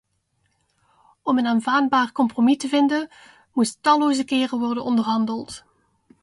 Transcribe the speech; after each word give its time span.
Om 1.21 1.37
een 1.37 1.45
aanvaardbaar 1.45 2.11
compromis 2.11 2.57
te 2.57 2.67
vinden, 2.67 3.07
moest 3.53 3.77
talloze 3.81 4.23
keren 4.23 4.59
worden 4.59 4.83
onderhandeld. 4.83 5.63